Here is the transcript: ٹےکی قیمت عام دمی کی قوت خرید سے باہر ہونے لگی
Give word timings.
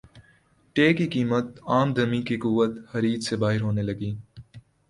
ٹےکی 0.75 1.05
قیمت 1.13 1.47
عام 1.71 1.87
دمی 1.93 2.21
کی 2.27 2.35
قوت 2.43 2.71
خرید 2.89 3.19
سے 3.27 3.35
باہر 3.41 3.61
ہونے 3.61 3.81
لگی 3.83 4.11